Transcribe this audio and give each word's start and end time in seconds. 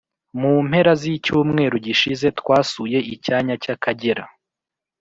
mu 0.39 0.53
mpera 0.69 0.93
z’icyumweru 1.01 1.75
gishize 1.85 2.27
twasuye 2.39 2.97
icyanya 3.13 3.55
cy’Akagera 3.63 4.23